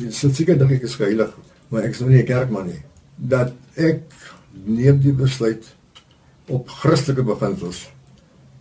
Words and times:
die 0.00 0.12
seker 0.12 0.58
dink 0.58 0.76
ek 0.78 0.86
is 0.88 0.96
heilig, 1.00 1.32
maar 1.70 1.86
ek 1.86 1.96
is 1.96 2.00
nog 2.00 2.10
nie 2.12 2.22
'n 2.22 2.26
kerkman 2.26 2.66
nie. 2.66 2.82
Dat 3.16 3.52
ek 3.76 4.02
neem 4.64 5.00
die 5.00 5.12
besluit 5.12 5.64
op 6.48 6.68
Christelike 6.68 7.22
beginsels. 7.22 7.90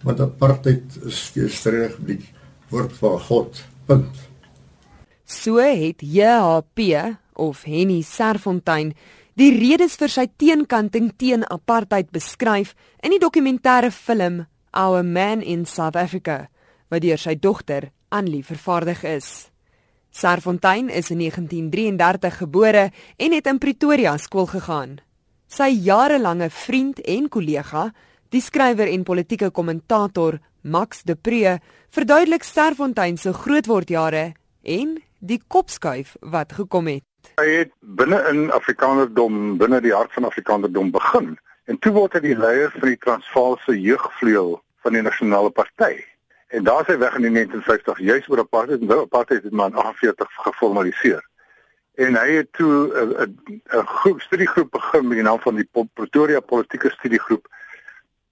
Want 0.04 0.20
apartheid 0.20 0.84
is 1.06 1.32
teestrydig 1.32 2.00
met 2.00 2.20
die 2.20 2.30
woord 2.70 2.94
van 2.94 3.20
God. 3.20 3.64
Punt. 3.86 4.16
So 5.26 5.58
het 5.58 6.02
JHP 6.02 6.80
of 7.34 7.64
Henny 7.64 8.02
Serfontein 8.02 8.94
die 9.36 9.52
redes 9.52 9.98
vir 10.00 10.10
sy 10.10 10.28
teenkanting 10.38 11.12
teen 11.18 11.44
apartheid 11.52 12.12
beskryf 12.12 12.76
in 13.04 13.12
die 13.12 13.20
dokumentêre 13.20 13.92
film 13.92 14.46
Our 14.72 15.04
Man 15.04 15.42
in 15.42 15.66
South 15.66 15.96
Africa 15.96 16.48
wat 16.90 17.02
deur 17.02 17.20
sy 17.20 17.36
dogter 17.36 17.90
Anlie 18.10 18.44
vervaardig 18.46 19.04
is. 19.04 19.50
Serfontein 20.16 20.88
is 20.90 21.10
in 21.12 21.18
1933 21.18 22.38
gebore 22.38 22.92
en 23.18 23.34
het 23.34 23.48
in 23.52 23.58
Pretoria 23.58 24.14
skool 24.18 24.46
gegaan. 24.48 24.94
Sy 25.52 25.68
jarelange 25.84 26.48
vriend 26.50 27.02
en 27.04 27.28
kollega, 27.28 27.90
die 28.32 28.40
skrywer 28.40 28.88
en 28.88 29.04
politieke 29.04 29.50
kommentator 29.52 30.40
Max 30.64 31.04
de 31.04 31.18
Pre, 31.20 31.58
verduidelik 31.92 32.48
Serfontein 32.48 33.20
se 33.20 33.34
grootwordjare 33.36 34.32
en 34.64 34.96
die 35.20 35.42
kopskuif 35.48 36.16
wat 36.22 36.56
gekom 36.62 36.88
het. 36.88 37.04
Hy 37.36 37.50
het 37.52 37.76
binne 38.00 38.24
in 38.32 38.48
Afrikanerdom, 38.56 39.58
binne 39.60 39.84
die 39.84 39.94
hart 39.94 40.16
van 40.16 40.32
Afrikanerdom 40.32 40.96
begin 40.96 41.34
en 41.68 41.84
toe 41.84 41.92
word 41.92 42.16
hy 42.16 42.24
die 42.24 42.40
leier 42.40 42.72
van 42.80 42.88
die 42.88 43.02
Transvaalse 43.04 43.76
jeugvleuel 43.76 44.62
van 44.80 44.96
die 44.96 45.04
Nasionale 45.04 45.52
Party. 45.52 46.06
En 46.56 46.64
daar 46.64 46.86
sy 46.88 46.96
weg 46.98 47.16
in 47.20 47.26
die 47.28 47.32
1950 47.36 48.00
juis 48.00 48.28
oor 48.32 48.40
apartheid 48.40 48.82
en 48.82 48.92
apartheid 48.92 49.44
het 49.44 49.52
maar 49.52 49.74
in 49.74 49.76
48 49.82 50.28
geformaliseer. 50.48 51.24
En 51.96 52.16
hy 52.16 52.30
het 52.32 52.48
toe 52.52 52.76
'n 52.92 53.60
'n 53.80 53.86
groep 53.86 54.22
studiegroep 54.22 54.72
begin 54.72 55.08
met 55.08 55.18
die 55.18 55.26
naam 55.28 55.40
van 55.40 55.56
die 55.56 55.68
Pretoria 55.94 56.40
Politieke 56.40 56.90
Studiegroep. 56.90 57.48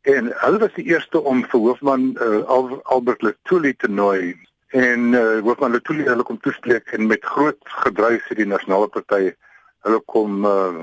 En 0.01 0.31
hulle 0.35 0.57
was 0.57 0.73
die 0.73 0.85
eerste 0.85 1.21
om 1.21 1.43
vir 1.45 1.59
hoofman 1.59 2.17
uh, 2.21 2.71
Albert 2.83 3.21
Letoile 3.21 3.75
te 3.75 3.87
nooi 3.87 4.39
en 4.67 4.99
uh, 5.13 5.39
hoofman 5.39 5.71
Letoile 5.71 6.09
hulle 6.09 6.23
kom 6.23 6.39
toespreek 6.39 6.91
en 6.91 7.07
met 7.07 7.25
groot 7.25 7.59
gedryf 7.63 8.27
het 8.27 8.37
die 8.37 8.47
nasionale 8.47 8.87
party 8.87 9.33
hulle 9.79 9.99
kom 10.05 10.45
uh, 10.45 10.79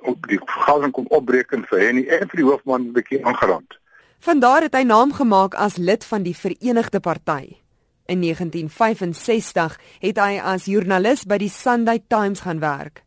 op 0.00 0.26
die 0.26 0.40
vergadering 0.44 0.92
kom 0.92 1.06
opbreek 1.06 1.52
en 1.52 1.64
vir 1.70 1.78
Henny 1.78 2.06
en 2.06 2.28
vir 2.28 2.36
die 2.36 2.50
hoofman 2.50 2.82
'n 2.86 2.92
bietjie 2.92 3.24
aangerand. 3.26 3.81
Vandaar 4.22 4.62
het 4.62 4.76
hy 4.78 4.84
naam 4.86 5.10
gemaak 5.10 5.56
as 5.58 5.80
lid 5.82 6.04
van 6.06 6.22
die 6.22 6.34
Verenigde 6.38 7.00
Party. 7.02 7.56
In 8.06 8.20
1965 8.22 9.72
het 9.98 10.20
hy 10.22 10.36
as 10.38 10.68
joernalis 10.70 11.24
by 11.26 11.40
die 11.42 11.50
Sunday 11.50 11.98
Times 12.06 12.44
gaan 12.44 12.60
werk. 12.62 13.00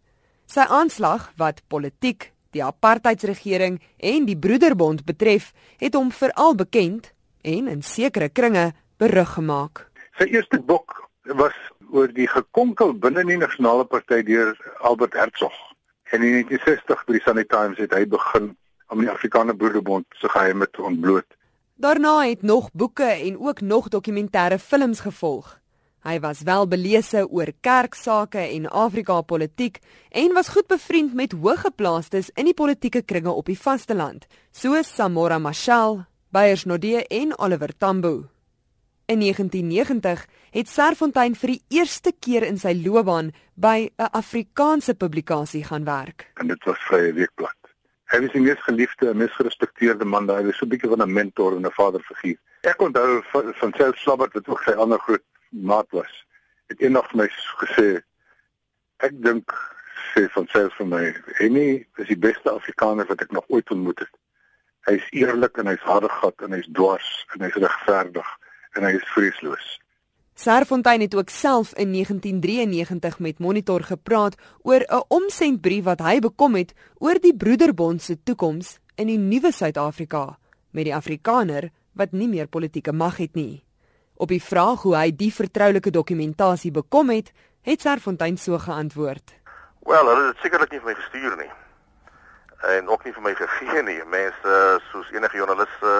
Sy 0.51 0.65
aanslag 0.67 1.29
wat 1.39 1.61
politiek, 1.71 2.33
die 2.51 2.63
apartheidsregering 2.63 3.77
en 3.95 4.27
die 4.27 4.35
Broederbond 4.35 5.05
betref, 5.07 5.53
het 5.79 5.95
hom 5.95 6.11
veral 6.11 6.51
bekend 6.59 7.13
en 7.47 7.71
in 7.71 7.79
sekere 7.79 8.27
kringe 8.27 8.73
berug 8.99 9.37
gemaak. 9.37 9.85
Sy 10.19 10.27
eerste 10.35 10.59
boek 10.59 10.99
was 11.39 11.55
oor 11.95 12.11
die 12.11 12.27
gekonkel 12.27 12.91
binne 12.91 13.23
die 13.23 13.39
nasionale 13.39 13.87
party 13.87 14.19
deur 14.27 14.51
Albert 14.83 15.15
Hertzog. 15.15 15.55
En 16.11 16.19
in 16.19 16.43
1960 16.43 17.07
by 17.07 17.15
die 17.15 17.23
Sunday 17.23 17.47
Times 17.47 17.79
het 17.79 17.95
hy 17.95 18.03
begin 18.03 18.51
om 18.87 18.99
die 18.99 19.09
Afrikaner 19.09 19.55
Broederbond 19.55 20.05
se 20.09 20.29
geheime 20.29 20.69
te 20.71 20.81
ontbloot. 20.81 21.27
Daarna 21.75 22.23
het 22.23 22.41
nog 22.41 22.71
boeke 22.71 23.03
en 23.03 23.39
ook 23.39 23.61
nog 23.61 23.87
dokumentêre 23.87 24.59
films 24.59 24.99
gevolg. 24.99 25.59
Hy 26.05 26.19
was 26.21 26.43
wel 26.45 26.67
belese 26.69 27.23
oor 27.29 27.49
kerksake 27.65 28.37
en 28.37 28.67
Afrika 28.69 29.21
politiek 29.21 29.79
en 30.09 30.33
was 30.33 30.51
goed 30.53 30.67
bevriend 30.67 31.15
met 31.17 31.33
hoëgeplaastes 31.33 32.29
in 32.37 32.45
die 32.45 32.53
politieke 32.53 33.01
kringe 33.01 33.33
op 33.33 33.49
die 33.49 33.57
vasteland, 33.57 34.27
soos 34.51 34.91
Samora 34.95 35.39
Machel, 35.41 36.03
Beyers 36.29 36.65
Nodee 36.69 37.07
en 37.09 37.33
Oliver 37.39 37.73
Tambo. 37.77 38.29
In 39.05 39.19
1990 39.19 40.25
het 40.51 40.69
Serfontein 40.69 41.35
vir 41.35 41.55
die 41.55 41.61
eerste 41.81 42.13
keer 42.19 42.45
in 42.45 42.61
sy 42.61 42.73
loopbaan 42.85 43.33
by 43.53 43.89
'n 43.97 44.09
Afrikaanse 44.11 44.93
publikasie 44.93 45.63
gaan 45.63 45.83
werk. 45.85 46.31
En 46.35 46.47
dit 46.47 46.63
was 46.63 46.77
Vrye 46.79 47.13
Weekblad. 47.13 47.64
Hy 48.13 48.19
was 48.21 48.33
die 48.35 48.41
mees 48.41 48.61
geliefde 48.61 49.09
en 49.09 49.17
mees 49.17 49.33
gerespekteerde 49.33 50.05
man 50.05 50.27
daar. 50.27 50.37
Hy 50.37 50.49
was 50.49 50.57
so 50.57 50.65
'n 50.65 50.69
bietjie 50.69 50.89
van 50.89 51.01
'n 51.01 51.13
mentor 51.13 51.55
en 51.55 51.65
'n 51.65 51.71
vaderfiguur. 51.71 52.37
Ek 52.61 52.81
onthou 52.81 53.23
van, 53.31 53.73
self 53.77 53.97
Slabbert 53.97 54.33
wat 54.33 54.47
ook 54.47 54.61
sy 54.63 54.71
ander 54.71 54.99
groot 54.99 55.23
maat 55.49 55.87
was. 55.89 56.25
Het 56.67 56.79
eendag 56.81 57.09
vir 57.09 57.17
my 57.17 57.27
gesê 57.61 58.03
ek 58.97 59.11
dink 59.23 59.51
sê 60.13 60.29
van 60.31 60.47
self 60.47 60.75
vir 60.75 60.87
my, 60.87 61.03
hy 61.39 61.47
is 61.97 62.07
die 62.07 62.17
beste 62.17 62.49
Afrikaner 62.51 63.05
wat 63.05 63.21
ek 63.21 63.31
nog 63.31 63.45
ooit 63.47 63.71
ontmoet 63.71 63.99
het. 63.99 64.13
Hy 64.85 64.93
is 64.93 65.07
eerlik 65.11 65.57
en 65.57 65.67
hy's 65.67 65.81
harde 65.81 66.09
en 66.45 66.51
hy's 66.51 66.69
dwars 66.71 67.25
en 67.33 67.41
hy's 67.41 67.57
regverdig 67.57 68.29
en 68.75 68.83
hy 68.83 68.91
is 68.95 69.07
vreesloos. 69.15 69.79
Serfontein 70.37 71.01
het 71.01 71.15
ook 71.15 71.29
self 71.29 71.73
in 71.73 71.91
1993 71.91 73.19
met 73.19 73.39
Monitor 73.39 73.83
gepraat 73.83 74.35
oor 74.61 74.83
'n 74.87 75.03
omsendbrief 75.07 75.83
wat 75.83 75.99
hy 75.99 76.19
bekom 76.19 76.55
het 76.55 76.73
oor 76.97 77.19
die 77.19 77.35
Broederbond 77.35 78.01
se 78.01 78.23
toekoms 78.23 78.79
in 78.95 79.07
die 79.07 79.17
nuwe 79.17 79.51
Suid-Afrika 79.51 80.37
met 80.71 80.83
die 80.83 80.95
Afrikaner 80.95 81.69
wat 81.93 82.11
nie 82.11 82.27
meer 82.27 82.47
politieke 82.47 82.91
mag 82.91 83.17
het 83.17 83.33
nie. 83.33 83.63
Op 84.15 84.27
die 84.27 84.43
vraag 84.43 84.81
hoe 84.81 84.95
hy 84.95 85.15
die 85.15 85.33
vertroulike 85.33 85.89
dokumentasie 85.89 86.71
bekom 86.71 87.09
het, 87.09 87.31
het 87.61 87.81
Serfontein 87.81 88.37
so 88.37 88.57
geantwoord: 88.57 89.33
"Wel, 89.79 90.07
hulle 90.07 90.27
het 90.27 90.37
sekerlik 90.37 90.71
nie 90.71 90.79
vir 90.79 90.89
my 90.89 90.95
gestuur 90.95 91.37
nie. 91.37 91.51
En 92.75 92.87
ook 92.87 93.03
nie 93.03 93.13
vir 93.13 93.21
my 93.21 93.35
gegee 93.35 93.83
nie. 93.83 94.03
Mense 94.03 94.81
soos 94.91 95.11
enige 95.11 95.37
joernalis 95.37 95.81
uh, 95.81 95.87
mens 95.87 95.91
bekom 95.91 95.91
goed." 95.91 95.94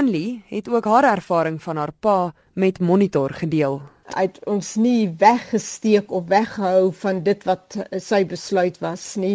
Anlie 0.00 0.42
het 0.48 0.68
ook 0.68 0.84
haar 0.84 1.04
ervaring 1.04 1.62
van 1.62 1.76
haar 1.76 1.92
pa 1.92 2.32
met 2.52 2.78
Monitor 2.80 3.30
gedeel. 3.30 3.74
Hy 4.14 4.22
het 4.22 4.38
ons 4.48 4.70
nie 4.80 5.10
weggesteek 5.20 6.10
of 6.10 6.24
weggehou 6.30 6.92
van 7.02 7.20
dit 7.26 7.44
wat 7.44 7.76
sy 8.00 8.22
besluit 8.30 8.78
was 8.80 9.04
nie 9.20 9.34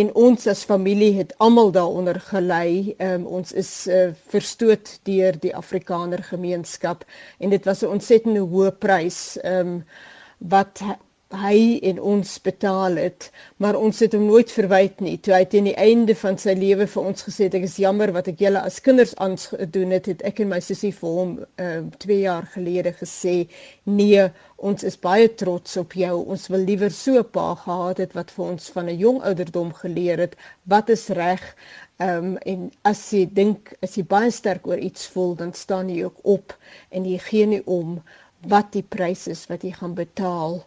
en 0.00 0.08
ons 0.16 0.48
as 0.48 0.64
familie 0.70 1.10
het 1.18 1.34
almal 1.44 1.74
daaronder 1.76 2.20
gelei. 2.30 2.94
Um, 3.04 3.26
ons 3.26 3.52
is 3.52 3.72
uh, 3.86 4.08
verstoot 4.32 4.94
deur 5.10 5.36
die 5.44 5.52
Afrikaner 5.56 6.24
gemeenskap 6.30 7.04
en 7.38 7.52
dit 7.52 7.68
was 7.68 7.84
'n 7.84 7.92
ontsettende 7.98 8.46
hoë 8.48 8.72
prys 8.80 9.20
um, 9.44 9.84
wat 10.38 10.80
hy 11.36 11.76
en 11.84 11.98
ons 12.00 12.30
betaal 12.40 12.94
het, 12.96 13.26
maar 13.60 13.76
ons 13.76 13.98
het 14.00 14.14
hom 14.16 14.22
nooit 14.30 14.48
verwyd 14.52 15.00
nie. 15.04 15.18
Toe 15.20 15.34
hy 15.34 15.42
teen 15.52 15.66
die 15.68 15.74
einde 15.76 16.14
van 16.16 16.38
sy 16.40 16.54
lewe 16.56 16.86
vir 16.88 17.08
ons 17.10 17.26
gesê 17.26 17.48
het 17.48 17.56
ek 17.58 17.66
is 17.66 17.74
jammer 17.82 18.12
wat 18.16 18.30
ek 18.32 18.40
julle 18.40 18.62
as 18.64 18.78
kinders 18.80 19.12
aangedoen 19.20 19.92
het, 19.92 20.08
het 20.08 20.24
ek 20.30 20.40
en 20.40 20.48
my 20.54 20.60
sussie 20.64 20.92
vir 20.96 21.18
hom 21.18 21.34
uh 21.60 21.82
2 22.04 22.16
jaar 22.22 22.48
gelede 22.54 22.94
gesê, 22.96 23.34
nee, 23.84 24.24
ons 24.56 24.86
is 24.88 24.96
baie 24.96 25.28
trots 25.42 25.76
op 25.76 25.92
jou. 26.00 26.14
Ons 26.32 26.48
wil 26.48 26.64
liewer 26.64 26.96
so 26.96 27.20
'n 27.20 27.28
pa 27.36 27.54
gehad 27.60 28.00
het 28.04 28.16
wat 28.16 28.32
vir 28.32 28.44
ons 28.46 28.70
van 28.72 28.88
'n 28.88 28.98
jong 28.98 29.20
ouderdom 29.20 29.74
geleer 29.82 30.18
het 30.24 30.36
wat 30.64 30.88
is 30.88 31.08
reg. 31.08 31.44
Um 32.00 32.38
en 32.46 32.72
as 32.84 33.12
jy 33.12 33.26
dink 33.26 33.74
as 33.82 33.98
jy 33.98 34.04
baie 34.04 34.30
sterk 34.30 34.66
oor 34.66 34.78
iets 34.78 35.06
voel, 35.06 35.34
dan 35.34 35.52
staan 35.52 35.90
jy 35.90 36.04
ook 36.04 36.24
op 36.24 36.56
en 36.88 37.04
jy 37.04 37.18
gee 37.18 37.46
nie 37.46 37.62
om 37.66 38.00
wat 38.48 38.72
die 38.72 38.82
prys 38.96 39.26
is 39.28 39.46
wat 39.46 39.62
jy 39.62 39.72
gaan 39.76 39.94
betaal 39.94 40.64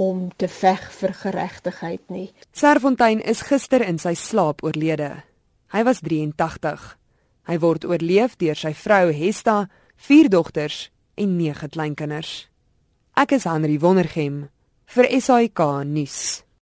om 0.00 0.30
te 0.36 0.48
veg 0.48 0.86
vir 0.96 1.12
geregtigheid 1.12 2.02
nie. 2.08 2.30
Serfontein 2.56 3.20
is 3.20 3.44
gister 3.44 3.84
in 3.84 3.98
sy 4.00 4.14
slaap 4.16 4.64
oorlede. 4.64 5.10
Hy 5.74 5.82
was 5.84 6.00
83. 6.00 6.96
Hy 7.50 7.56
word 7.60 7.84
oorleef 7.84 8.38
deur 8.40 8.56
sy 8.56 8.72
vrou 8.76 9.12
Hesta, 9.12 9.66
vier 10.00 10.30
dogters 10.32 10.88
en 11.20 11.36
nege 11.36 11.68
kleinkinders. 11.68 12.48
Ek 13.12 13.36
is 13.36 13.44
Henri 13.44 13.76
Wondergem 13.82 14.46
vir 14.94 15.10
SAK 15.20 15.60
nuus. 15.84 16.40